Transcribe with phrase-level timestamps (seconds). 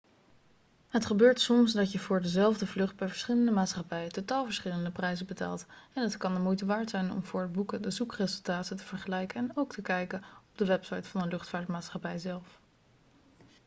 [0.87, 5.65] het gebeurt soms dat je voor dezelfde vlucht bij verschillende maatschappijen totaal verschillende prijzen betaalt
[5.93, 9.37] en het kan de moeite waard zijn om voor het boeken de zoekresultaten te vergelijken
[9.39, 10.19] en ook te kijken
[10.51, 12.59] op de website van de luchtvaartmaatschappij zelf